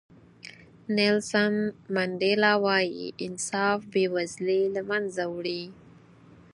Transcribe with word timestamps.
نیلسن 0.95 1.53
منډیلا 1.95 2.53
وایي 2.65 3.05
انصاف 3.25 3.79
بې 3.93 4.05
وزلي 4.13 4.61
له 4.75 4.81
منځه 4.89 5.23
وړي. 5.35 5.63